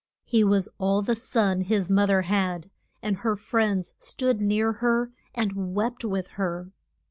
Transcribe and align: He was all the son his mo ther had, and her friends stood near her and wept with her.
He 0.23 0.43
was 0.43 0.67
all 0.79 1.03
the 1.03 1.15
son 1.15 1.61
his 1.61 1.91
mo 1.91 2.07
ther 2.07 2.23
had, 2.23 2.71
and 3.03 3.17
her 3.17 3.35
friends 3.35 3.93
stood 3.99 4.41
near 4.41 4.71
her 4.81 5.11
and 5.35 5.75
wept 5.75 6.03
with 6.03 6.25
her. 6.41 6.71